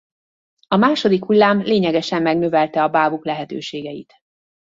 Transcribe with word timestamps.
A 0.67 0.75
második 0.75 1.23
hullám 1.25 1.61
lényegesen 1.61 2.21
megnövelte 2.21 2.83
a 2.83 2.87
bábuk 2.89 3.25
lehetőségeit. 3.25 4.13